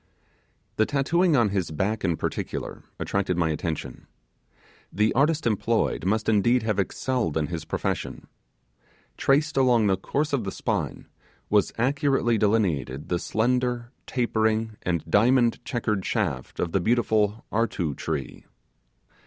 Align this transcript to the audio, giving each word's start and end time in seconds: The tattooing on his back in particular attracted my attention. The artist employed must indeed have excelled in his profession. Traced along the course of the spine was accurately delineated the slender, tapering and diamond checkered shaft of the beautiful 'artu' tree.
The 0.77 0.87
tattooing 0.87 1.35
on 1.35 1.49
his 1.49 1.69
back 1.69 2.03
in 2.03 2.17
particular 2.17 2.81
attracted 2.97 3.37
my 3.37 3.49
attention. 3.51 4.07
The 4.91 5.13
artist 5.13 5.45
employed 5.45 6.05
must 6.07 6.27
indeed 6.27 6.63
have 6.63 6.79
excelled 6.79 7.37
in 7.37 7.45
his 7.45 7.65
profession. 7.65 8.25
Traced 9.15 9.57
along 9.57 9.85
the 9.85 9.97
course 9.97 10.33
of 10.33 10.43
the 10.43 10.51
spine 10.51 11.05
was 11.51 11.71
accurately 11.77 12.39
delineated 12.39 13.09
the 13.09 13.19
slender, 13.19 13.91
tapering 14.07 14.75
and 14.81 15.05
diamond 15.07 15.63
checkered 15.65 16.03
shaft 16.03 16.59
of 16.59 16.71
the 16.71 16.79
beautiful 16.81 17.45
'artu' 17.51 17.95
tree. 17.95 18.45